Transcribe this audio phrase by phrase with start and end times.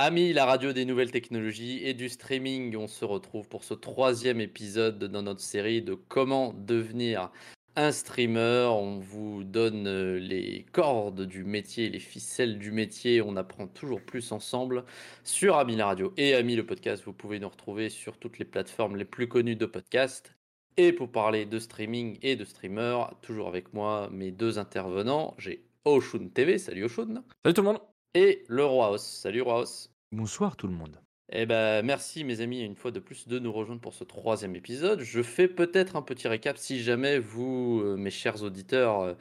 [0.00, 4.40] Amis, la radio des nouvelles technologies et du streaming, on se retrouve pour ce troisième
[4.40, 7.32] épisode dans notre série de comment devenir
[7.74, 8.68] un streamer.
[8.70, 13.20] On vous donne euh, les cordes du métier, les ficelles du métier.
[13.22, 14.84] On apprend toujours plus ensemble
[15.24, 17.02] sur Ami la radio et Ami le podcast.
[17.04, 20.32] Vous pouvez nous retrouver sur toutes les plateformes les plus connues de podcast.
[20.76, 25.64] Et pour parler de streaming et de streamer, toujours avec moi mes deux intervenants, j'ai
[25.84, 26.58] Oshun TV.
[26.58, 27.24] Salut Oshun.
[27.42, 27.80] Salut tout le monde
[28.14, 29.64] et le Roi Salut Roi
[30.12, 31.00] Bonsoir tout le monde.
[31.30, 34.56] Eh ben, merci mes amis une fois de plus de nous rejoindre pour ce troisième
[34.56, 35.00] épisode.
[35.00, 39.14] Je fais peut-être un petit récap si jamais vous, euh, mes chers auditeurs, euh,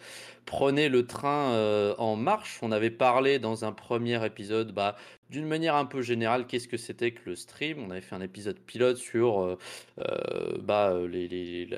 [0.45, 2.59] prenez le train euh, en marche.
[2.61, 4.95] On avait parlé dans un premier épisode bah,
[5.29, 7.79] d'une manière un peu générale, qu'est-ce que c'était que le stream?
[7.79, 9.57] On avait fait un épisode pilote sur euh,
[9.99, 10.93] euh, bah,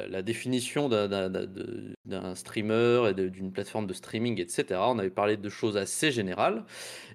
[0.09, 4.79] la, définition d'un streamer et d'une plateforme de streaming, etc.
[4.85, 6.63] On avait parlé de choses assez générales.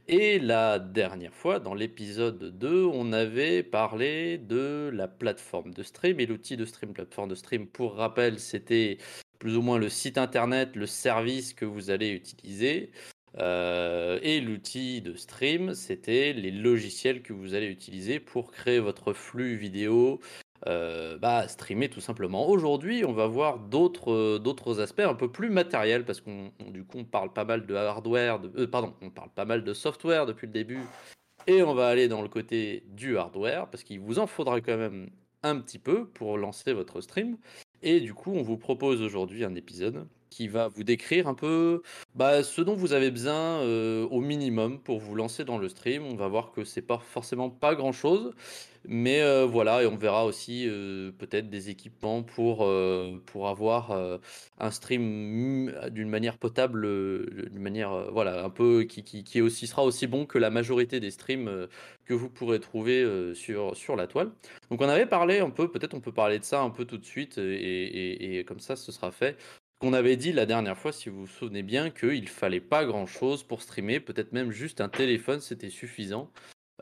[0.08, 6.20] Et la dernière fois, dans l'épisode 2, on avait parlé de la plateforme de stream
[6.20, 7.66] et l'outil de stream, plateforme de stream.
[7.66, 8.98] Pour rappel, c'était
[9.38, 12.91] plus ou moins le site internet, le service que vous allez utiliser.
[13.38, 19.12] Euh, et l'outil de stream, c'était les logiciels que vous allez utiliser pour créer votre
[19.12, 20.20] flux vidéo,
[20.66, 22.48] euh, bah, streamer tout simplement.
[22.48, 26.52] Aujourd'hui, on va voir d'autres d'autres aspects un peu plus matériels parce qu'on
[27.10, 30.52] parle pas mal de hardware, euh, pardon, on parle pas mal de software depuis le
[30.52, 30.80] début,
[31.46, 34.76] et on va aller dans le côté du hardware parce qu'il vous en faudra quand
[34.76, 35.10] même
[35.42, 37.36] un petit peu pour lancer votre stream.
[37.82, 41.82] Et du coup, on vous propose aujourd'hui un épisode qui va vous décrire un peu
[42.16, 46.04] bah, ce dont vous avez besoin euh, au minimum pour vous lancer dans le stream.
[46.04, 48.34] On va voir que c'est pas forcément pas grand chose,
[48.86, 52.68] mais euh, voilà, et on verra aussi euh, peut-être des équipements pour,
[53.26, 53.92] pour avoir
[54.58, 56.82] un stream d'une manière potable,
[57.50, 60.98] d'une manière voilà un peu qui, qui, qui, aussi sera aussi bon que la majorité
[60.98, 61.69] des streams
[62.04, 64.30] que vous pourrez trouver sur, sur la toile.
[64.70, 66.98] Donc on avait parlé un peu, peut-être on peut parler de ça un peu tout
[66.98, 69.36] de suite et, comme ça ce sera fait.
[69.87, 73.05] On avait dit la dernière fois, si vous vous souvenez bien, qu'il fallait pas grand
[73.05, 76.31] chose pour streamer, peut-être même juste un téléphone, c'était suffisant.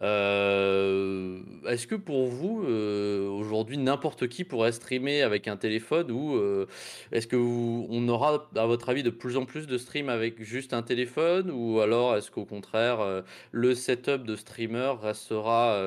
[0.03, 6.37] Euh, est-ce que pour vous, euh, aujourd'hui, n'importe qui pourrait streamer avec un téléphone ou
[6.37, 6.69] euh,
[7.11, 10.73] est-ce que on aura, à votre avis, de plus en plus de stream avec juste
[10.73, 15.84] un téléphone ou alors est-ce qu'au contraire, le setup de streamer restera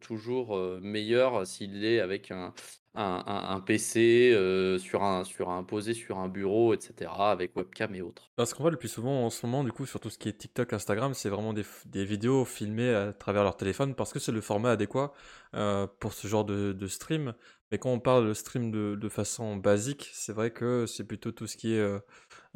[0.00, 2.54] toujours meilleur s'il est avec un,
[2.96, 8.02] un, PC euh, sur un, sur un posé sur un bureau, etc., avec webcam et
[8.02, 8.30] autres.
[8.36, 10.28] Parce qu'on voit le plus souvent en ce moment, du coup, sur tout ce qui
[10.28, 14.18] est TikTok, Instagram, c'est vraiment des, des, vidéos filmées à travers leur téléphone parce que
[14.18, 15.12] c'est le format adéquat
[15.54, 17.34] euh, pour ce genre de, de, stream.
[17.70, 21.32] Mais quand on parle de stream de, de façon basique, c'est vrai que c'est plutôt
[21.32, 21.98] tout ce qui est euh,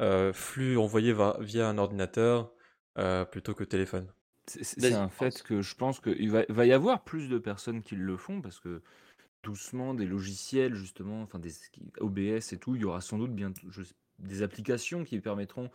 [0.01, 2.51] euh flux envoyé via un ordinateur
[3.31, 4.07] plutôt que téléphone.
[4.47, 7.95] C'est un fait que je pense qu'il va, va y avoir plus de personnes qui
[7.95, 8.81] le font parce que
[9.43, 11.53] doucement des logiciels justement, enfin des
[11.99, 13.51] OBS et tout, il y aura sans doute bien
[14.19, 15.69] des applications qui permettront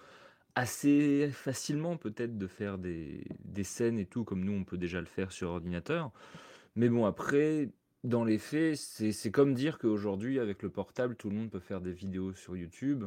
[0.54, 5.00] assez facilement peut-être de faire des, des scènes et tout, comme nous on peut déjà
[5.00, 6.12] le faire sur ordinateur.
[6.77, 7.71] Mais bon, après,
[8.04, 11.81] dans les faits, c'est comme dire qu'aujourd'hui, avec le portable, tout le monde peut faire
[11.81, 13.04] des vidéos sur YouTube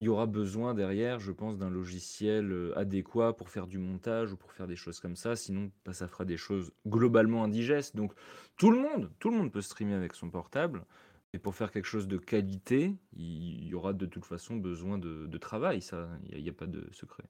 [0.00, 4.32] il y aura besoin derrière, je pense, d'un logiciel euh, adéquat pour faire du montage
[4.32, 5.36] ou pour faire des choses comme ça.
[5.36, 7.96] Sinon, bah, ça fera des choses globalement indigestes.
[7.96, 8.12] Donc,
[8.56, 10.84] tout le monde, tout le monde peut streamer avec son portable.
[11.32, 15.38] Et pour faire quelque chose de qualité, il y aura de toute façon besoin de,
[15.38, 15.82] travail.
[15.82, 17.24] Ça, il n'y a, pas de secret.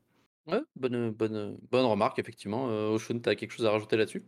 [0.46, 2.68] Ouais, bonne, bonne, bonne remarque, effectivement.
[2.68, 4.24] Euh, Oshun, tu as quelque chose à rajouter là-dessus?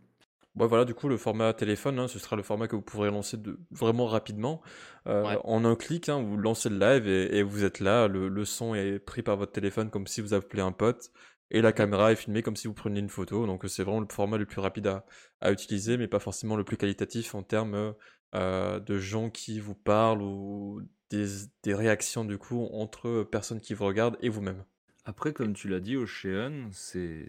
[0.58, 3.10] Ouais, voilà, du coup, le format téléphone, hein, ce sera le format que vous pourrez
[3.10, 4.60] lancer de, vraiment rapidement.
[5.06, 8.08] Euh, En un clic, hein, vous lancez le live et, et vous êtes là.
[8.08, 11.10] Le, le, son est pris par votre téléphone comme si vous appelez un pote.
[11.50, 13.46] Et la caméra est filmée comme si vous preniez une photo.
[13.46, 15.06] Donc c'est vraiment le format le plus rapide à,
[15.40, 17.94] à, utiliser, mais pas forcément le plus qualitatif en termes
[18.34, 21.26] euh, de gens qui vous parlent ou des,
[21.62, 24.64] des réactions du coup entre personnes qui vous regardent et vous-même.
[25.08, 27.24] Après, comme tu l'as dit, Ocean, c'est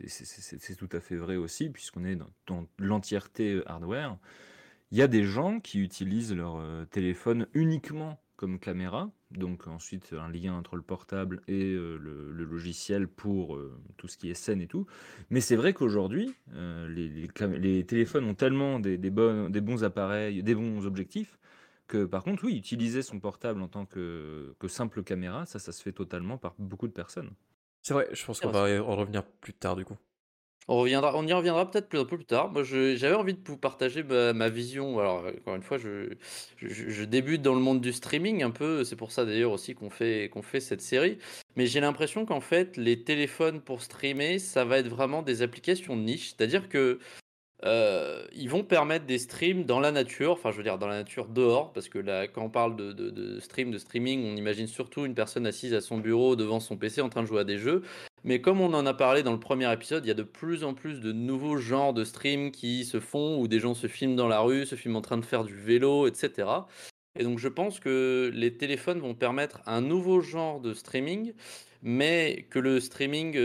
[0.78, 4.18] tout à fait vrai aussi, puisqu'on est dans, l'entièreté euh, hardware.
[4.92, 10.12] Il y a des gens qui utilisent leur euh, téléphone uniquement comme caméra, donc ensuite
[10.12, 13.58] un lien entre le portable et euh, le, logiciel pour
[13.96, 14.86] tout ce qui est scène et tout.
[15.30, 21.40] Mais c'est vrai qu'aujourd'hui, les, téléphones ont tellement des, bons appareils, des bons objectifs,
[21.88, 25.72] que par contre, oui, utiliser son portable en tant que, que simple caméra, ça, ça
[25.72, 27.32] se fait totalement par beaucoup de personnes.
[27.82, 29.98] C'est vrai, je pense qu'on va en revenir plus tard du coup.
[30.68, 32.52] On, reviendra, on y reviendra peut-être un peu plus tard.
[32.52, 35.00] Moi, j'avais envie de vous partager ma, vision.
[35.00, 36.14] Alors, encore une fois, je,
[36.58, 38.84] je, débute dans le monde du streaming un peu.
[38.84, 41.18] C'est pour ça d'ailleurs aussi qu'on fait, qu'on fait cette série.
[41.56, 45.96] Mais j'ai l'impression qu'en fait, les téléphones pour streamer, ça va être vraiment des applications
[45.96, 46.36] niche.
[46.38, 47.00] C'est-à-dire que
[47.64, 51.28] ils vont permettre des streams dans la nature, enfin je veux dire dans la nature
[51.28, 55.16] dehors, parce que là, quand on parle de, stream, de streaming, on imagine surtout une
[55.16, 57.84] personne assise à son bureau devant son PC en train de jouer à des jeux.
[58.24, 60.64] Mais comme on en a parlé dans le premier épisode, il y a de plus
[60.64, 64.16] en plus de nouveaux genres de streams qui se font, où des gens se filment
[64.16, 66.48] dans la rue, se filment en train de faire du vélo, etc.
[67.18, 71.34] Et donc je pense que les téléphones vont permettre un nouveau genre de streaming,
[71.82, 73.38] mais que le streaming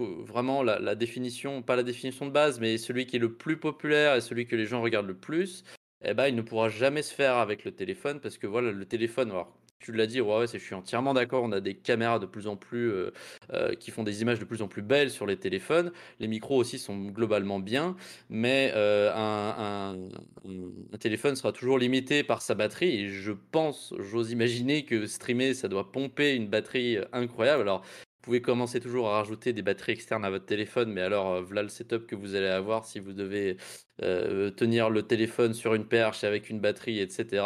[0.00, 4.16] vraiment la, définition, pas la définition de base, mais celui qui est le plus populaire
[4.16, 5.64] et celui que les gens regardent le plus,
[6.04, 8.86] eh ben, il ne pourra jamais se faire avec le téléphone parce que voilà, le
[8.86, 11.42] téléphone, alors tu l'as dit, ouais, je suis entièrement d'accord.
[11.42, 13.12] On a des caméras de plus en plus euh,
[13.52, 15.92] euh, qui font des images de plus en plus belles sur les téléphones.
[16.20, 17.96] Les micros aussi sont globalement bien,
[18.30, 19.96] mais euh, un,
[20.44, 23.00] un, téléphone sera toujours limité par sa batterie.
[23.00, 27.62] Et je pense, j'ose imaginer que streamer, ça doit pomper une batterie incroyable.
[27.62, 27.84] Alors,
[28.22, 31.42] vous pouvez commencer toujours à rajouter des batteries externes à votre téléphone, mais alors euh,
[31.42, 33.56] voilà le setup que vous allez avoir si vous devez
[34.00, 37.44] euh, tenir le téléphone sur une perche avec une batterie, etc.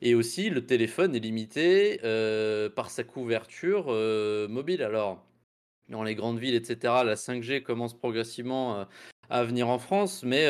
[0.00, 3.86] Et aussi, le téléphone est limité euh, par sa couverture
[4.48, 4.84] mobile.
[4.84, 5.26] Alors,
[5.88, 8.86] dans les grandes villes, etc., la 5G commence progressivement
[9.28, 10.46] à venir en France, mais,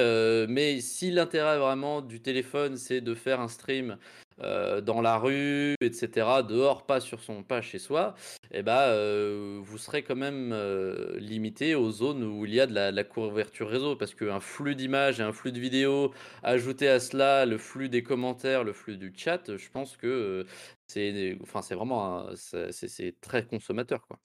[0.49, 3.97] mais si l'intérêt vraiment du téléphone, c'est de faire un stream
[4.41, 8.15] euh, dans la rue, etc., dehors, pas sur son pas chez soi,
[8.53, 12.67] eh ben, euh, vous serez quand même euh, limité aux zones où il y a
[12.67, 16.13] de la, couverture réseau, parce qu'un flux d'images et un flux de vidéos,
[16.43, 20.47] ajouté à cela le flux des commentaires, le flux du chat, je pense que
[20.87, 24.19] c'est, enfin, c'est vraiment, c'est très consommateur, quoi.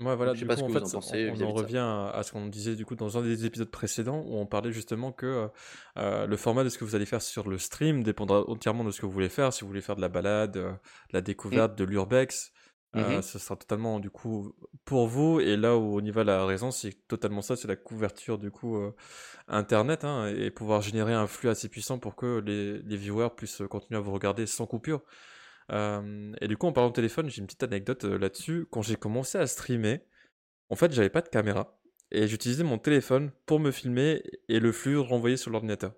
[0.00, 1.76] Ouais, voilà, du coup, en fait, on, en revient
[2.14, 5.12] à, ce qu'on disait du coup dans un des épisodes précédents où on parlait justement
[5.12, 5.48] que euh,
[5.98, 8.92] euh, le format de ce que vous allez faire sur le stream dépendra entièrement de
[8.92, 9.52] ce que vous voulez faire.
[9.52, 10.72] Si vous voulez faire de la balade, euh,
[11.12, 12.52] la découverte, de l'urbex,
[12.94, 14.54] mmh ce sera totalement du coup
[14.86, 15.38] pour vous.
[15.38, 18.50] Et là où on y va la raison, c'est totalement ça, c'est la couverture du
[18.50, 18.80] coup
[19.48, 23.62] internet hein, et pouvoir générer un flux assez puissant pour que les, les viewers puissent
[23.68, 25.02] continuer à vous regarder sans coupure.
[25.72, 28.66] Euh, et du coup, en parlant de téléphone, j'ai une petite anecdote euh, là-dessus.
[28.70, 30.00] Quand j'ai commencé à streamer,
[30.68, 31.78] en fait, j'avais pas de caméra.
[32.10, 35.92] Et j'utilisais mon téléphone pour me filmer et le flux renvoyé sur l'ordinateur.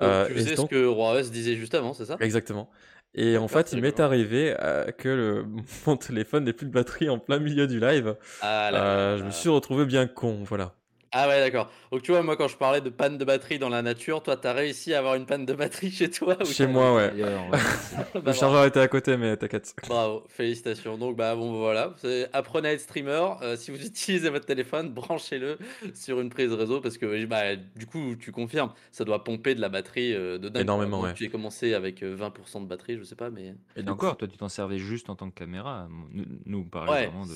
[0.00, 2.16] Euh, tu faisais ce que Roi disait juste avant, c'est ça?
[2.20, 2.70] Exactement.
[3.14, 4.54] Et en fait, il m'est arrivé
[4.98, 5.46] que le,
[5.86, 8.16] mon téléphone n'ait plus de batterie en plein milieu du live.
[8.42, 10.77] Ah je me suis retrouvé bien con, voilà.
[11.12, 11.70] Ah ouais, d'accord.
[11.90, 14.36] Donc tu vois, moi quand je parlais de panne de batterie dans la nature, toi
[14.36, 17.12] t'as réussi à avoir une panne de batterie chez toi Chez moi, ouais.
[18.24, 19.74] le chargeur était à côté, mais t'inquiète.
[19.88, 20.98] Bravo, félicitations.
[20.98, 21.94] Donc bah bon voilà,
[22.32, 23.26] apprenez à être streamer.
[23.42, 25.58] Euh, si vous utilisez votre téléphone, branchez-le
[25.94, 29.60] sur une prise réseau parce que bah, du coup tu confirmes, ça doit pomper de
[29.60, 30.62] la batterie euh, de dingue.
[30.62, 31.14] Énormément, ouais.
[31.14, 33.54] Tu as commencé avec 20% euh, de batterie, je sais pas, mais.
[33.76, 35.88] Et encore, toi tu t'en servais juste en tant que caméra?
[36.12, 37.32] Nous, nous on parlait vraiment de.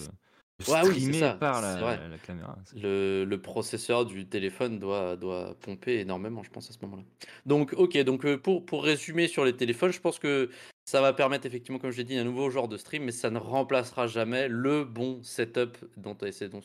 [0.61, 1.35] Oui, ça.
[1.35, 2.57] par la, caméra.
[2.77, 7.03] Le, processeur du téléphone doit, doit pomper énormément, je pense, à ce moment-là.
[7.47, 10.51] Donc, ok, donc euh, pour, pour résumer sur les téléphones, je pense que
[10.85, 13.31] ça va permettre effectivement, comme je l'ai dit, un nouveau genre de stream, mais ça
[13.31, 16.61] ne remplacera jamais le bon setup dont, c'est dont,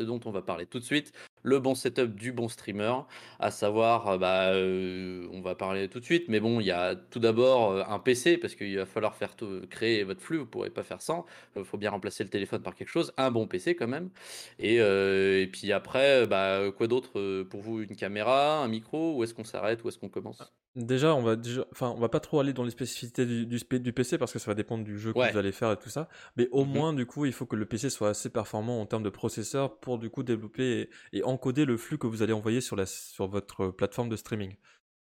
[0.00, 2.94] dont on va parler tout de suite le bon setup du bon streamer,
[3.38, 6.70] à savoir, euh, bah, euh, on va parler tout de suite, mais bon, il y
[6.70, 9.36] a tout d'abord euh, un PC, parce qu'il va falloir faire
[9.70, 11.24] créer votre flux, vous ne pourrez pas faire sans,
[11.56, 14.10] il faut bien remplacer le téléphone par quelque chose, un bon PC quand même,
[14.58, 19.34] et, et puis après, bah, quoi d'autre pour vous, une caméra, un micro, où est-ce
[19.34, 20.52] qu'on s'arrête, où est-ce qu'on commence?
[20.76, 23.92] Déjà, on va déjà, enfin, on va pas trop aller dans les spécificités du, du,
[23.92, 26.08] PC parce que ça va dépendre du jeu que vous allez faire et tout ça.
[26.36, 28.86] Mais au mmh moins, du coup, il faut que le PC soit assez performant en
[28.86, 32.60] termes de processeur pour du coup développer et, encoder le flux que vous allez envoyer
[32.60, 34.56] sur la sur votre plateforme de streaming.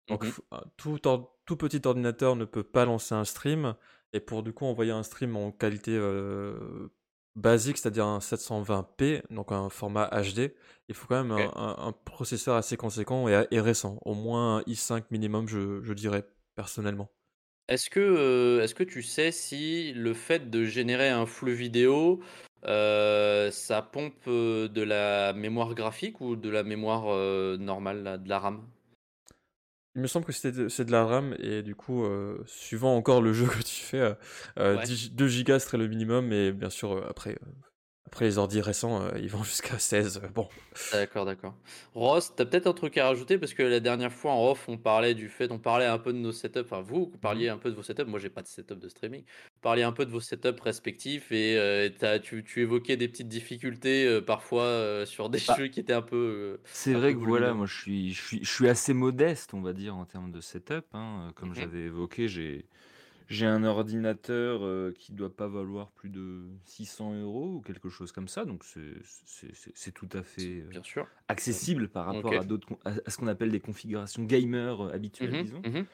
[0.08, 0.32] Donc, mmh
[0.76, 0.98] tout,
[1.44, 3.74] tout petit ordinateur ne peut pas lancer un stream
[4.12, 6.88] et pour du coup envoyer un stream en qualité euh,
[7.36, 10.52] basique, c'est-à-dire un 720p, donc un format HD,
[10.88, 15.48] il faut quand même un, processeur assez conséquent et, récent, au moins un i5 minimum,
[15.48, 17.10] je, dirais personnellement.
[17.68, 22.20] Est-ce que, euh, est que tu sais si le fait de générer un flux vidéo,
[22.64, 27.06] euh, ça pompe euh, de la mémoire graphique ou de la mémoire
[27.58, 28.66] normale, de la RAM?
[29.98, 33.32] Il me semble que c'est de, la RAM et du coup, euh, suivant encore le
[33.32, 37.36] jeu que tu fais, 2 euh, euh, Go serait le minimum et bien sûr après
[38.08, 40.22] après, les ordi récents, euh, ils vont jusqu'à 16.
[40.24, 40.48] Euh, bon.
[40.92, 41.54] D'accord, d'accord.
[41.94, 43.36] Ross, tu as peut-être un truc à rajouter?
[43.36, 46.14] Parce que la dernière fois en off, on parlait du fait, on parlait un peu
[46.14, 46.60] de nos setups.
[46.60, 47.56] Enfin, vous, vous parliez mhm.
[47.56, 48.06] un peu de vos setups.
[48.06, 49.20] Moi, j'ai pas de setup de streaming.
[49.20, 51.90] Vous parliez un peu de vos setups respectifs et euh,
[52.22, 56.60] tu, tu, évoquais des petites difficultés parfois sur des bah, jeux qui étaient un peu.
[56.64, 59.74] C'est vrai que voilà, moi, je suis, je suis, je suis assez modeste, on va
[59.74, 60.86] dire, en termes de setup.
[60.94, 61.30] Hein.
[61.34, 61.56] Comme mhm.
[61.56, 62.64] j'avais évoqué, j'ai
[63.28, 68.10] j'ai un ordinateur euh, qui doit pas valoir plus de 600 euros ou quelque chose
[68.10, 71.06] comme ça, donc c'est tout à fait Bien sûr.
[71.28, 75.62] accessible par rapport à d'autres à, ce qu'on appelle des configurations gamer habituelles, Mmh disons.
[75.62, 75.84] mmh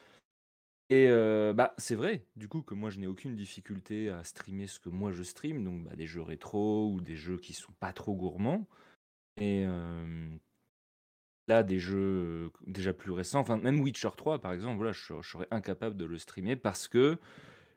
[0.90, 1.08] Et
[1.54, 4.88] bah, c'est vrai, du coup, que moi je n'ai aucune difficulté à streamer ce que
[4.88, 8.14] moi je stream, donc bah, des jeux rétro ou des jeux qui sont pas trop
[8.14, 8.68] gourmands.
[9.40, 9.66] Et
[11.48, 15.48] là, des jeux déjà plus récents, enfin même Witcher 3 par exemple, voilà, je, serais
[15.50, 17.18] incapable de le streamer parce que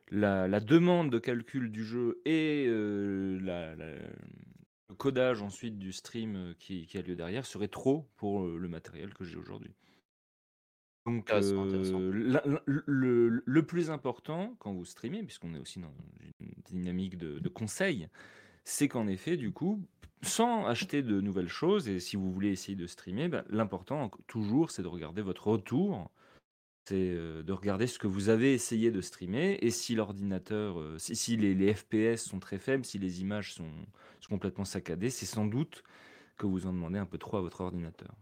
[0.09, 6.97] la, demande de calcul du jeu et la, le codage ensuite du stream qui, qui,
[6.97, 9.75] a lieu derrière serait trop pour le matériel que j'ai aujourd'hui.
[11.07, 11.31] Donc,
[12.65, 15.93] le, plus important quand vous streamez, puisqu'on est aussi dans
[16.41, 18.09] une dynamique de, conseil,
[18.65, 19.81] c'est qu'en effet, du coup,
[20.21, 24.71] sans acheter de nouvelles choses, et si vous voulez essayer de streamer, ben, l'important toujours,
[24.71, 26.09] c'est de regarder votre retour,
[26.86, 31.74] c'est de regarder ce que vous avez essayé de streamer, et si l'ordinateur, si, les,
[31.74, 33.69] FPS sont très faibles, si les images sont
[34.29, 35.83] complètement saccadées, c'est sans doute
[36.38, 38.15] que vous en demandez un peu trop à votre ordinateur.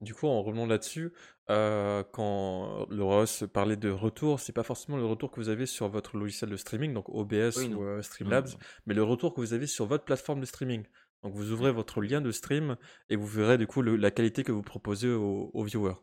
[0.00, 1.12] Du coup, en revenant là-dessus,
[1.50, 5.66] euh, quand le Ross parlait de retour, c'est pas forcément le retour que vous avez
[5.66, 8.50] sur votre logiciel de streaming, donc OBS ou euh, Streamlabs,
[8.86, 10.84] mais le retour que vous avez sur votre plateforme de streaming.
[11.22, 12.76] Donc vous ouvrez votre lien de stream
[13.08, 15.96] et vous verrez du coup la qualité que vous proposez aux, viewers.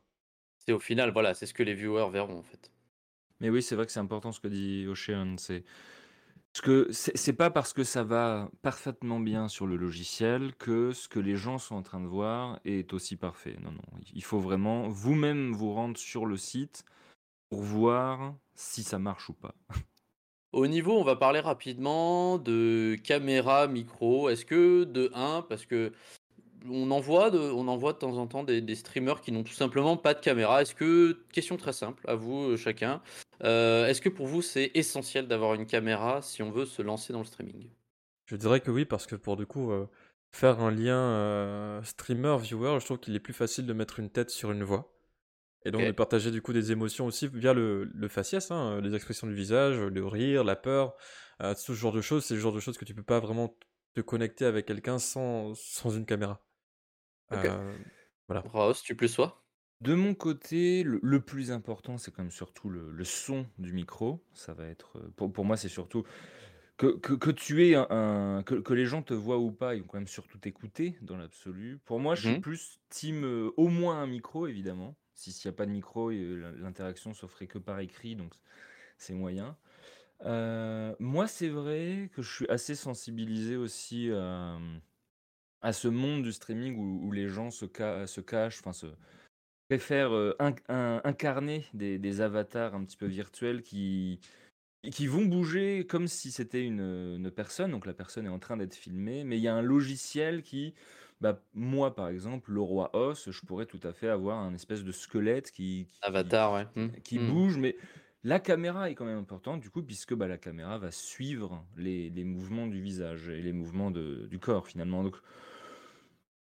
[0.58, 2.72] C'est au final, voilà, c'est ce que les viewers verront en fait.
[3.40, 5.36] Mais oui, c'est vrai que c'est important ce que dit Ocean.
[5.38, 5.64] C'est
[6.54, 11.10] parce que c'est pas parce que ça va parfaitement bien sur le logiciel que ce
[11.10, 13.58] que les gens sont en train de voir est aussi parfait.
[13.62, 13.84] Non, non.
[14.14, 16.86] Il faut vraiment vous-même vous rendre sur le site
[17.50, 19.56] pour voir si ça marche ou pas.
[20.56, 24.30] Au niveau, on va parler rapidement de caméra, micro.
[24.30, 25.92] Est-ce que de 1, parce que
[26.70, 30.22] on en voit de, temps en temps des, streamers qui n'ont tout simplement pas de
[30.22, 30.62] caméra.
[30.62, 33.02] Est-ce que, question très simple, à vous euh, chacun,
[33.44, 37.12] euh, est-ce que pour vous c'est essentiel d'avoir une caméra si on veut se lancer
[37.12, 37.68] dans le streaming?
[38.26, 39.90] Je dirais que oui, parce que pour du coup, euh,
[40.32, 44.54] faire un lien streamer-viewer, je trouve qu'il est plus facile de mettre une tête sur
[44.54, 44.95] une voix.
[45.66, 48.94] Et donc de partager du coup des émotions aussi via le, le faciès, hein, les
[48.94, 50.96] expressions du visage, le rire, la peur,
[51.40, 53.58] ce genre de choses, c'est le genre de choses que tu peux pas vraiment
[53.96, 56.46] te connecter avec quelqu'un sans, sans une caméra.
[57.32, 57.78] Euh,
[58.28, 58.44] voilà.
[58.46, 59.44] Rose, tu plus sois?
[59.82, 64.24] De mon côté, le, plus important, c'est quand même surtout le, son du micro.
[64.34, 66.04] Ça va être, euh, pour, pour moi, c'est surtout
[66.78, 69.88] que, que, tu aies un, que, que les gens te voient ou pas, ils vont
[69.88, 71.80] quand même surtout t'écouter dans l'absolu.
[71.86, 74.98] Pour moi, je suis mmh plus team euh, au moins un micro, évidemment.
[75.16, 78.34] Si s'il n'y a pas de micro, l'interaction se ferait que par écrit, donc
[78.98, 79.58] c'est moyen.
[81.00, 84.60] moi, c'est vrai que je suis assez sensibilisé aussi à,
[85.62, 88.88] à ce monde du streaming où, les gens se, se cachent, enfin se
[89.68, 90.36] préfèrent
[90.70, 94.20] incarner des, avatars un petit peu virtuels qui,
[94.92, 98.76] qui vont bouger comme si c'était une, personne, donc la personne est en train d'être
[98.76, 100.76] filmée, mais il y a un logiciel qui,
[101.26, 104.84] bah, moi par exemple, le roi Os, je pourrais tout à fait avoir un espèce
[104.84, 106.68] de squelette qui, Avatar, ouais.
[106.76, 106.90] Mmh.
[107.04, 107.28] qui mmh.
[107.28, 107.76] bouge, mais
[108.24, 112.12] la caméra est quand même importante du coup, puisque bah, la caméra va suivre les,
[112.24, 115.04] mouvements du visage et les mouvements du corps finalement.
[115.04, 115.16] Donc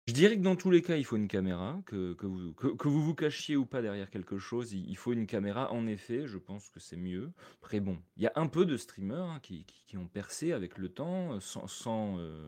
[0.08, 3.04] je dirais que dans tous les cas, il faut une caméra, que, vous, que, vous
[3.04, 5.72] vous cachiez ou pas derrière quelque chose, il, faut une caméra.
[5.72, 7.32] En effet, je pense que c'est mieux.
[7.62, 10.90] Après, bon, il y a un peu de streamers hein, qui, ont percé avec le
[10.90, 12.44] temps, sans, sans, euh,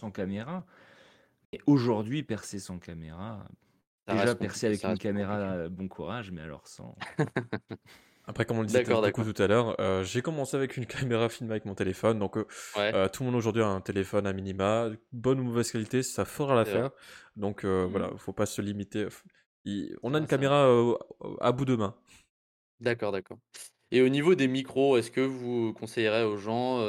[0.00, 0.66] sans caméra.
[1.52, 3.46] Et aujourd'hui, percer sans caméra,
[4.06, 6.96] déjà percer avec une caméra, bon courage, mais alors sans.
[8.28, 11.52] Après, comme on le disait tout à l'heure, euh, j'ai commencé avec une caméra filmée
[11.52, 12.18] avec mon téléphone.
[12.18, 12.44] Donc, euh,
[12.76, 14.90] euh, tout le monde aujourd'hui a un téléphone à minima.
[15.12, 16.90] Bonne ou mauvaise qualité, ça fera l'affaire.
[17.36, 17.84] Donc, mmh.
[17.84, 19.08] voilà, faut pas se limiter.
[20.02, 20.68] On a une caméra
[21.40, 21.96] à bout de main.
[22.80, 23.38] D'accord, d'accord.
[23.90, 26.84] Et au niveau des micros, est-ce que vous conseillerez aux gens,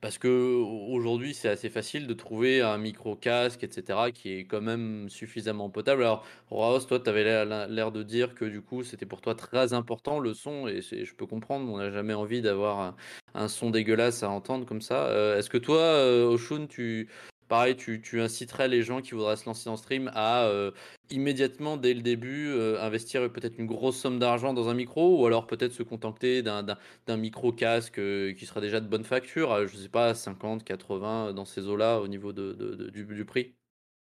[0.00, 4.60] parce que aujourd'hui c'est assez facile de trouver un micro casque, etc., qui est quand
[4.60, 6.02] même suffisamment potable.
[6.02, 9.74] Alors, Ross, toi, tu avais l'air de dire que du coup c'était pour toi très
[9.74, 12.96] important le son, et je peux comprendre, on n'a jamais envie d'avoir
[13.34, 15.36] un, son dégueulasse à entendre comme ça.
[15.38, 17.08] est-ce que toi, Oshun, tu,
[17.48, 20.70] pareil, tu, inciterais les gens qui voudraient se lancer en stream à euh,
[21.10, 25.26] immédiatement, dès le début, euh, investir peut-être une grosse somme d'argent dans un micro ou
[25.26, 29.76] alors peut-être se contenter d'un micro casque euh, qui sera déjà de bonne facture, je
[29.76, 33.54] sais pas, 50, 80 dans ces eaux-là au niveau du, prix?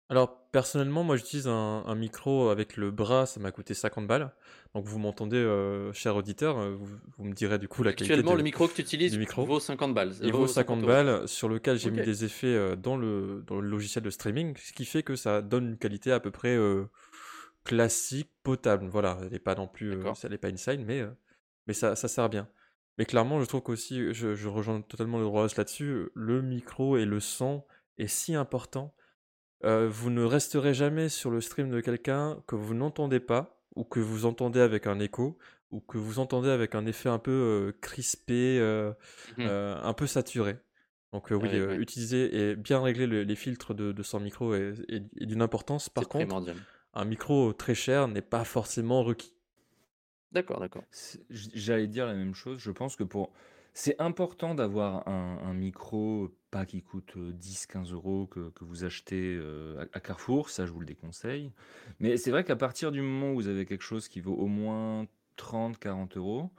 [0.10, 4.31] Alors personnellement, moi j'utilise un, micro avec le bras, ça m'a coûté 50 balles.
[4.77, 6.77] Donc vous m'entendez, euh, cher auditeur, euh,
[7.17, 8.13] vous, me direz du coup la qualité.
[8.13, 10.13] Actuellement, le micro que tu utilises vaut 50 balles.
[10.22, 13.67] Il vaut 50 balles, sur lequel j'ai mis des effets euh, dans, le, dans le
[13.67, 16.55] logiciel de streaming, ce qui fait que ça donne une qualité à peu près
[17.63, 18.86] classique, potable.
[18.86, 21.03] Voilà, elle n'est pas non plus, ça n'est pas insane, mais,
[21.65, 22.48] mais ça, ça sert bien.
[23.00, 27.05] Mais clairement, je trouve qu'aussi, je, je rejoins totalement le roi là-dessus, le micro et
[27.05, 27.63] le son
[27.98, 28.93] est si important.
[29.63, 33.84] Euh, vous ne resterez jamais sur le stream de quelqu'un que vous n'entendez pas, ou
[33.84, 35.38] que vous entendez avec un écho,
[35.72, 38.60] ou que vous entendez avec un effet un peu euh, crispé,
[39.38, 40.57] mmh un peu saturé.
[41.13, 44.74] Donc oui, utiliser et bien régler les filtres de, son micro est,
[45.22, 45.89] d'une importance.
[45.89, 46.53] Par contre,
[46.93, 49.34] un micro très cher n'est pas forcément requis.
[50.31, 50.84] D'accord, d'accord.
[51.29, 52.60] J'allais dire la même chose.
[52.60, 53.31] Je pense que pour.
[53.79, 59.39] C'est important d'avoir un, micro pas qui coûte 10-15 euros que, vous achetez
[59.93, 61.51] à, Carrefour, ça je vous le déconseille.
[62.00, 64.48] Mais c'est vrai qu'à partir du moment où vous avez quelque chose qui vaut au
[64.48, 65.05] moins
[65.38, 66.50] 30-40 euros,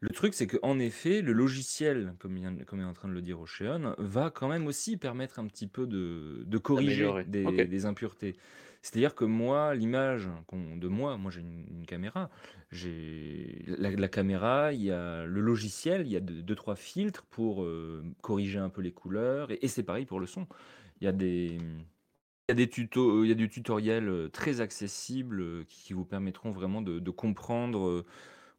[0.00, 3.22] le truc, c'est qu'en effet, le logiciel, comme il, comme est en train de le
[3.22, 8.36] dire Ocean, va quand même aussi permettre un petit peu de, corriger des, impuretés.
[8.82, 12.30] C'est-à-dire que moi, l'image de moi, moi j'ai une, caméra,
[12.70, 17.62] j'ai la, caméra, il y a le logiciel, il y a deux, trois filtres pour
[17.62, 20.46] euh, corriger un peu les couleurs, et, c'est pareil pour le son.
[21.00, 24.28] Il y a des, il y a des tutos, il y a du tutoriel euh,
[24.28, 28.04] très accessible euh, qui, vous permettront vraiment de, comprendre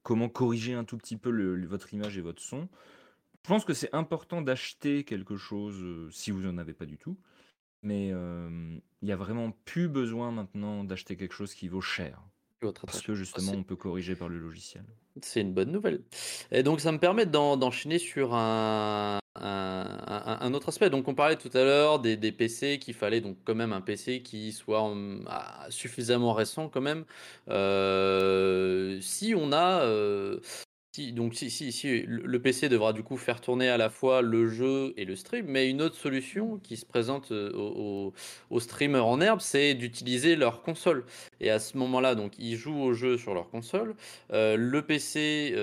[0.03, 1.31] comment corriger un tout petit peu
[1.65, 2.69] votre image et votre son.
[3.43, 7.17] Je pense que c'est important d'acheter quelque chose si vous n'en avez pas du tout.
[7.81, 8.13] Mais
[9.01, 12.21] il y a vraiment plus besoin maintenant d'acheter quelque chose qui vaut cher.
[12.59, 14.83] Parce que justement, on peut corriger par le logiciel.
[15.21, 16.01] C'est une bonne nouvelle.
[16.51, 20.91] Et donc, ça me permet d'enchaîner sur un, un, autre aspect.
[20.91, 23.81] Donc, on parlait tout à l'heure des, des PC, qu'il fallait donc quand même un
[23.81, 24.93] PC qui soit
[25.27, 27.05] ah, suffisamment récent quand même.
[29.01, 29.83] si on a
[30.93, 34.21] si, donc si, si, si, le PC devra du coup faire tourner à la fois
[34.21, 38.13] le jeu et le stream, mais une autre solution qui se présente aux,
[38.59, 41.05] streamers en herbe, c'est d'utiliser leur console.
[41.39, 43.95] Et à ce moment-là, donc ils jouent au jeu sur leur console.
[44.31, 45.53] le PC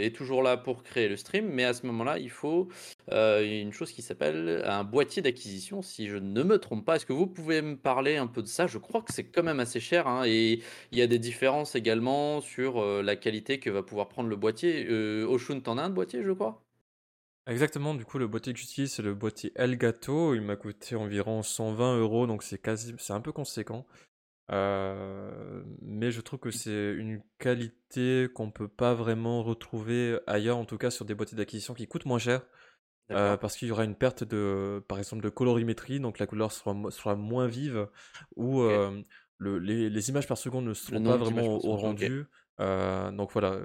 [0.00, 2.68] est toujours là pour créer le stream, mais à ce moment-là, il faut
[3.08, 6.96] une chose qui s'appelle un boîtier d'acquisition, si je ne me trompe pas.
[6.96, 8.66] Est-ce que vous pouvez me parler un peu de ça?
[8.66, 10.60] Je crois que c'est quand même assez cher, hein, et
[10.90, 14.71] il y a des différences également sur la qualité que va pouvoir prendre le boîtier
[14.72, 15.24] boîtier.
[15.24, 16.62] Oshun, t'en as un boîtier, je crois?
[17.46, 20.34] Exactement, du coup, le boîtier que j'utilise, c'est le boîtier Elgato.
[20.34, 23.84] Il m'a coûté environ 120 euros, donc c'est quasi, c'est un peu conséquent.
[24.52, 30.64] Euh, mais je trouve que c'est une qualité qu'on peut pas vraiment retrouver ailleurs, en
[30.64, 32.42] tout cas sur des boîtiers d'acquisition qui coûtent moins cher.
[33.10, 36.50] Euh, parce qu'il y aura une perte de, par exemple, de colorimétrie, donc la couleur
[36.50, 37.88] sera, sera moins vive,
[38.36, 39.02] ou euh,
[39.36, 42.24] le, les, images par seconde ne seront pas vraiment au, rendu.
[42.58, 43.58] donc voilà,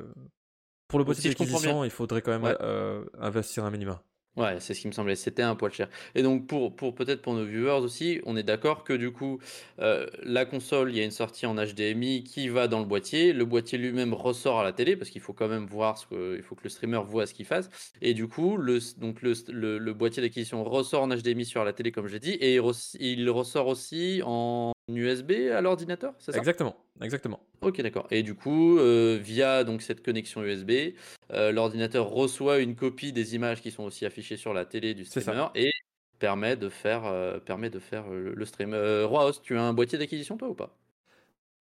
[0.88, 3.98] pour le boîtier d'acquisition, il faudrait quand même euh, investir un minimum.
[4.38, 5.16] Ouais, c'est ce qui me semblait.
[5.16, 5.90] C'était un poil cher.
[6.14, 9.40] Et donc, pour, pour peut-être pour nos viewers aussi, on est d'accord que du coup,
[9.80, 13.34] euh, la console, il y a une sortie en HDMI qui va dans le boîtier.
[13.34, 16.36] Le boîtier lui-même ressort à la télé parce qu'il faut quand même voir ce que,
[16.38, 17.72] il faut que le streamer voit ce qu'il fasse.
[18.04, 19.34] Et du coup, le, donc le,
[19.80, 22.60] le, boîtier d'acquisition ressort en HDMI sur la télé, comme j'ai dit, et
[23.00, 26.38] il ressort aussi en USB à l'ordinateur, c'est ça?
[26.38, 27.42] Exactement, exactement.
[27.62, 28.08] Ok, d'accord.
[28.10, 30.94] Et du coup, euh, via donc cette connexion USB,
[31.34, 35.04] euh, l'ordinateur reçoit une copie des images qui sont aussi affichées sur la télé du
[35.04, 35.72] streamer et
[36.20, 38.74] permet de faire, euh, permet de faire le, stream.
[38.74, 40.78] Roi tu as un boîtier d'acquisition toi ou pas?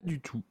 [0.05, 0.43] Du tout.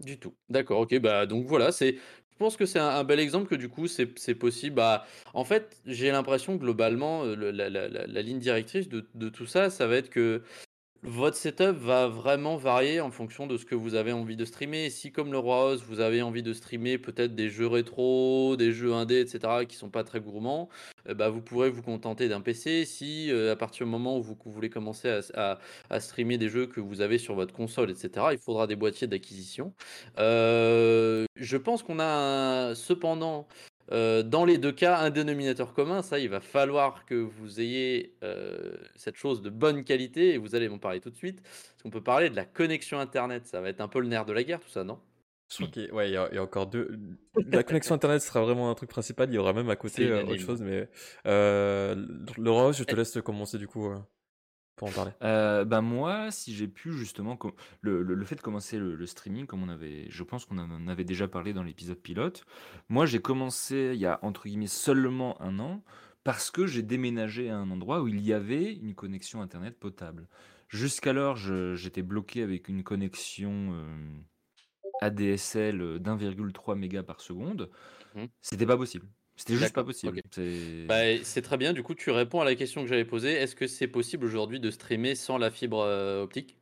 [0.00, 0.34] Du tout.
[0.48, 0.98] D'accord, ok.
[1.00, 1.98] Bah donc voilà, c'est.
[2.30, 4.74] Je pense que c'est un, bel exemple que du coup c'est possible.
[4.74, 9.96] Bah, en fait, j'ai l'impression globalement, la, ligne directrice de, de, tout ça, ça va
[9.96, 10.42] être que
[11.04, 14.88] votre setup va vraiment varier en fonction de ce que vous avez envie de streamer.
[14.88, 18.72] Si, comme le Roi House, vous avez envie de streamer peut-être des jeux rétro, des
[18.72, 20.70] jeux indés, etc., qui sont pas très gourmands,
[21.06, 22.86] eh bah, vous pourrez vous contenter d'un PC.
[22.86, 25.58] Si, euh, à partir du moment où vous, voulez commencer à,
[26.00, 29.74] streamer des jeux que vous avez sur votre console, etc., il faudra des boîtiers d'acquisition.
[30.18, 33.46] Euh, je pense qu'on a cependant
[33.92, 38.14] euh, dans les deux cas, un dénominateur commun, ça, il va falloir que vous ayez
[38.22, 41.42] euh, cette chose de bonne qualité, et vous allez m'en parler tout de suite.
[41.42, 44.24] Parce qu'on peut parler de la connexion Internet, ça va être un peu le nerf
[44.24, 44.98] de la guerre, tout ça, non?
[45.60, 46.98] Ok, ouais, il y, a encore deux.
[47.52, 50.24] La connexion Internet sera vraiment un truc principal, il y aura même à côté euh,
[50.24, 50.88] autre chose, mais
[52.38, 53.92] Laura, je te laisse commencer du coup
[54.76, 57.38] pour en parler euh, bah, moi, si j'ai pu justement,
[57.80, 61.04] le, le, fait de commencer le, streaming, comme on avait, je pense qu'on en avait
[61.04, 62.44] déjà parlé dans l'épisode pilote,
[62.88, 65.82] moi j'ai commencé il y a entre guillemets seulement un an
[66.24, 70.26] parce que j'ai déménagé à un endroit où il y avait une connexion internet potable.
[70.68, 74.18] Jusqu'alors, j'étais bloqué avec une connexion euh,
[75.02, 77.70] ADSL d'1,3 mégas par seconde.
[78.14, 78.24] Mmh.
[78.40, 79.06] C'était pas possible.
[79.36, 80.20] C'était juste pas possible.
[80.88, 81.72] Bah, c'est très bien.
[81.72, 83.32] Du coup, tu réponds à la question que j'avais posée.
[83.32, 86.56] Est-ce que c'est possible aujourd'hui de streamer sans la fibre euh, optique?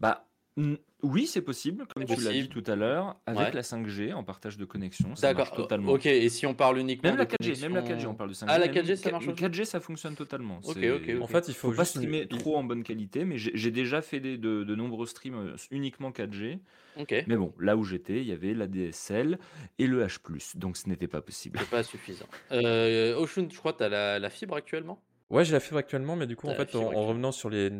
[0.00, 4.22] Bah, oui, c'est possible, comme tu l'as dit tout à l'heure, avec la 5G en
[4.22, 5.92] partage de connexion, marche totalement.
[5.92, 8.34] OK et si on parle uniquement Même la 4G, même la 4G, on parle de
[8.34, 8.46] 5G.
[8.48, 10.60] Ah la 4G ça marche 4G ça fonctionne totalement.
[10.64, 13.70] OK, OK, En fait, il faut, faut pas streamer trop en bonne qualité, mais j'ai
[13.70, 16.58] déjà fait des, de, de nombreux streams euh, uniquement 4G.
[16.98, 17.14] OK.
[17.26, 19.38] Mais bon, là où j'étais, il y avait la DSL
[19.78, 21.58] et le H+, donc ce n'était pas possible.
[21.58, 22.26] C'est pas suffisant.
[22.52, 25.02] Euh, Oshun, je crois que tu as la, la fibre actuellement?
[25.32, 27.72] Ouais, j'ai la fibre actuellement, mais du coup, en fait, en, revenant sur, les,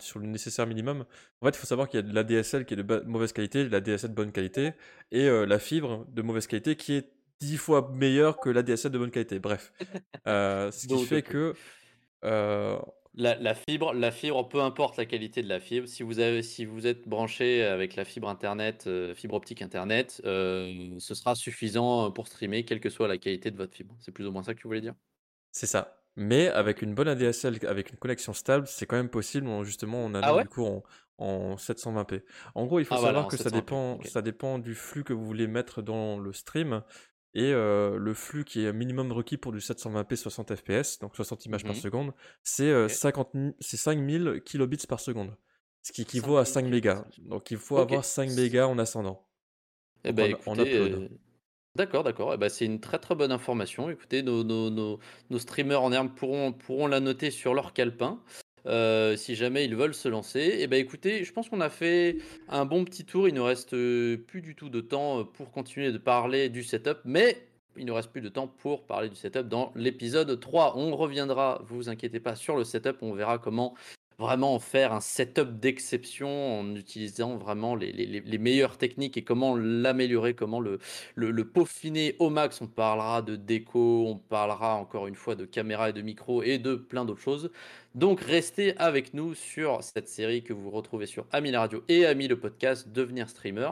[0.00, 1.04] sur le nécessaire minimum,
[1.40, 3.32] en fait, il faut savoir qu'il y a de la DSL qui est de mauvaise
[3.32, 4.74] qualité, de la DSL de bonne qualité,
[5.10, 8.92] et euh, la fibre de mauvaise qualité qui est dix fois meilleure que la DSL
[8.92, 9.40] de bonne qualité.
[9.40, 9.72] Bref.
[10.26, 11.54] Euh, ce qui fait que.
[12.24, 12.78] Euh,
[13.14, 16.42] la, la, fibre, la fibre, peu importe la qualité de la fibre, si vous, avez,
[16.42, 22.28] si vous êtes branché avec la fibre internet, fibre optique internet, ce sera suffisant pour
[22.28, 23.96] streamer, quelle que soit la qualité de votre fibre.
[23.98, 24.94] C'est plus ou moins ça que tu voulais dire?
[25.52, 25.99] C'est ça.
[26.16, 29.46] Mais avec une bonne ADSL, avec une connexion stable, c'est quand même possible.
[29.64, 30.64] justement, on a ah du coup
[31.18, 32.22] en, 720p.
[32.54, 35.24] En gros, il faut ah, savoir que ça dépend, ça dépend du flux que vous
[35.24, 36.82] voulez mettre dans le stream.
[37.34, 41.46] Et euh, le flux qui est minimum requis pour du 720p 60 fps, donc 60
[41.46, 45.36] images par mmh seconde, c'est euh, 5000 kilobits par seconde.
[45.82, 47.04] Ce qui équivaut à 5 mégas.
[47.18, 49.26] Donc il faut avoir 5 mégas en ascendant.
[50.04, 51.08] Eh ben, euh,
[51.76, 52.34] D'accord, d'accord.
[52.34, 53.90] Eh ben, c'est une très très bonne information.
[53.90, 58.20] Écoutez, nos, nos, nos, streamers en herbe pourront, pourront la noter sur leur calepin.
[58.66, 60.56] Euh, si jamais ils veulent se lancer.
[60.58, 63.28] Eh ben écoutez, je pense qu'on a fait un bon petit tour.
[63.28, 66.62] Il ne reste euh, plus du tout de temps euh, pour continuer de parler du
[66.62, 70.76] setup, mais il ne reste plus de temps pour parler du setup dans l'épisode 3.
[70.76, 72.98] On reviendra, vous inquiétez pas, sur le setup.
[73.00, 73.74] On verra comment
[74.20, 80.60] vraiment faire un setup d'exception en utilisant vraiment les, meilleures techniques et comment l'améliorer, comment
[80.60, 80.78] le,
[81.44, 82.60] peaufiner au max.
[82.60, 86.58] On parlera de déco, on parlera encore une fois de caméra et de micro et
[86.58, 87.50] de plein d'autres choses.
[87.94, 92.04] Donc restez avec nous sur cette série que vous retrouvez sur Ami la radio et
[92.06, 93.70] Ami le podcast Devenir streamer.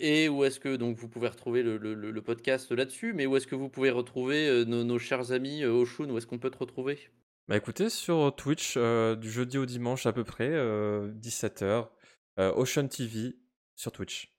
[0.00, 3.46] Et où est-ce que donc vous pouvez retrouver le, le, podcast là-dessus, mais où est-ce
[3.46, 6.50] que vous pouvez retrouver euh, nos, nos, chers amis euh, Oshun, où est-ce qu'on peut
[6.50, 6.98] te retrouver?
[7.46, 11.82] Bah écoutez, sur Twitch, euh, du jeudi au dimanche à peu près, 17h, euh,
[12.38, 13.36] euh, Ocean TV
[13.76, 14.32] sur Twitch.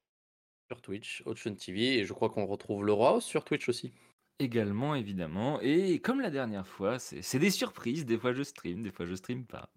[0.67, 3.93] Sur Twitch, Ocean TV, et je crois qu'on retrouve Laura sur Twitch aussi.
[4.39, 5.61] Également, évidemment.
[5.61, 8.07] Et comme la dernière fois, c'est des surprises.
[8.07, 9.69] Des fois je stream, des fois je stream pas.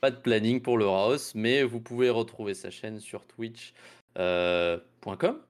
[0.00, 3.72] Pas de planning pour le House, mais vous pouvez retrouver sa chaîne sur twitch.com.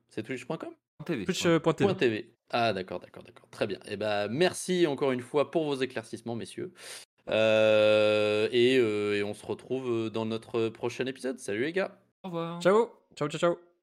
[0.08, 0.70] c'est twitch.com
[1.04, 2.35] Twitch.tv.
[2.50, 3.48] Ah d'accord, d'accord, d'accord.
[3.50, 3.78] Très bien.
[3.86, 6.72] Et eh ben merci encore une fois pour vos éclaircissements, messieurs.
[7.28, 11.38] Euh, et, euh, et, on se retrouve dans notre prochain épisode.
[11.38, 11.98] Salut les gars.
[12.22, 12.62] Au revoir.
[12.62, 12.90] Ciao.
[13.16, 13.75] Ciao, ciao, ciao.